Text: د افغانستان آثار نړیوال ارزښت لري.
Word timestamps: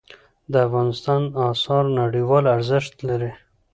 د 0.51 0.53
افغانستان 0.67 1.21
آثار 1.51 1.83
نړیوال 2.01 2.45
ارزښت 2.55 2.93
لري. 3.09 3.31